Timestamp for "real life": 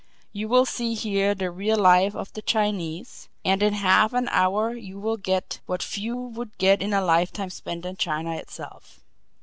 1.51-2.15